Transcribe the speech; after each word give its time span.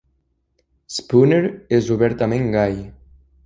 Spooner 0.95 1.43
és 1.81 1.93
obertament 1.99 2.51
gai. 2.61 2.79